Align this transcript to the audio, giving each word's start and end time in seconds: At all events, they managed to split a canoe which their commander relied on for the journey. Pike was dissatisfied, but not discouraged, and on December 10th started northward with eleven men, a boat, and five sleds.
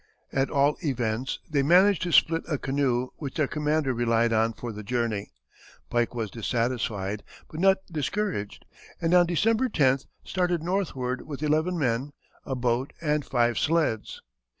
At 0.33 0.49
all 0.49 0.77
events, 0.83 1.37
they 1.47 1.61
managed 1.61 2.01
to 2.01 2.11
split 2.11 2.41
a 2.49 2.57
canoe 2.57 3.09
which 3.17 3.35
their 3.35 3.47
commander 3.47 3.93
relied 3.93 4.33
on 4.33 4.53
for 4.53 4.71
the 4.71 4.81
journey. 4.81 5.31
Pike 5.91 6.15
was 6.15 6.31
dissatisfied, 6.31 7.21
but 7.51 7.59
not 7.59 7.77
discouraged, 7.91 8.65
and 8.99 9.13
on 9.13 9.27
December 9.27 9.69
10th 9.69 10.07
started 10.23 10.63
northward 10.63 11.27
with 11.27 11.43
eleven 11.43 11.77
men, 11.77 12.13
a 12.47 12.55
boat, 12.55 12.93
and 12.99 13.23
five 13.23 13.59
sleds. 13.59 14.23